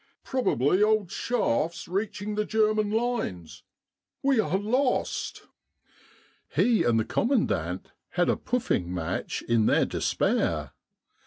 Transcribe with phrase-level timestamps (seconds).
[0.23, 3.61] "Probably old shafts reach ing the German lines.
[4.23, 5.43] We are lost."
[6.49, 10.71] He and the commandant had a pouffing match in their despair.